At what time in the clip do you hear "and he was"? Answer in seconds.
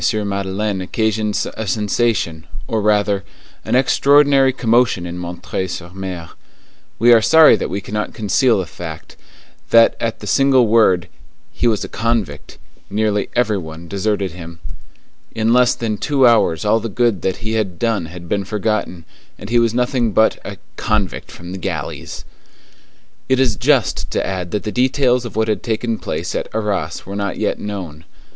19.37-19.71